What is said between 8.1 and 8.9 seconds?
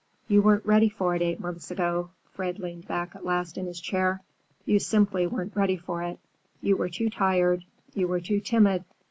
too timid.